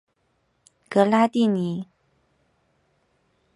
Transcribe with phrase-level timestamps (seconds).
[0.89, 1.85] 格拉蒂尼。